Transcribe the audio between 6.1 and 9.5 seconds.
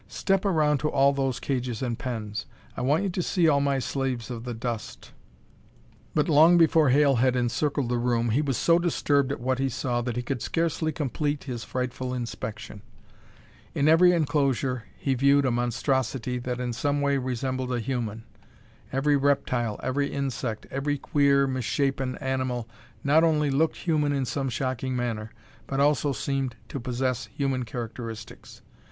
But long before Hale had encircled the room, he was so disturbed at